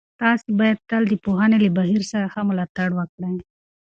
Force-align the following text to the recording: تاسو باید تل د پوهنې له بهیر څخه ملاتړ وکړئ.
تاسو 0.21 0.47
باید 0.59 0.77
تل 0.89 1.03
د 1.09 1.13
پوهنې 1.25 1.57
له 1.65 1.69
بهیر 1.77 2.01
څخه 2.13 2.37
ملاتړ 2.49 2.89
وکړئ. 2.95 3.35